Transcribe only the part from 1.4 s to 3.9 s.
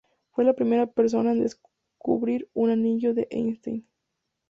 descubrir un anillo de Einstein.